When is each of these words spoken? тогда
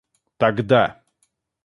тогда 0.39 0.81